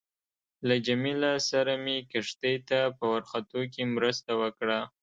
له 0.67 0.75
جميله 0.85 1.31
سره 1.49 1.73
مې 1.83 1.97
کښتۍ 2.11 2.55
ته 2.67 2.79
په 2.97 3.05
ورختو 3.13 3.59
کې 3.73 3.81
مرسته 3.95 4.31
وکړه. 4.41 4.79